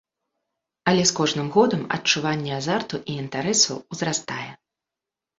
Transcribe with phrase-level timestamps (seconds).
[0.91, 4.49] Але з кожным годам адчуванне азарту і інтарэсу ўзрастае.